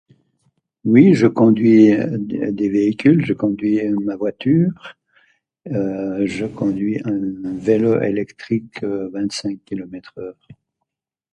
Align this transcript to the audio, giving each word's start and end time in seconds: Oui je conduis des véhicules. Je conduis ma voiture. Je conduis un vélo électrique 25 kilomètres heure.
Oui 0.83 1.13
je 1.13 1.27
conduis 1.27 1.93
des 2.13 2.69
véhicules. 2.69 3.23
Je 3.23 3.33
conduis 3.33 3.87
ma 4.03 4.15
voiture. 4.15 4.95
Je 5.67 6.47
conduis 6.47 6.99
un 7.05 7.55
vélo 7.55 8.01
électrique 8.01 8.81
25 8.83 9.59
kilomètres 9.63 10.17
heure. 10.17 10.47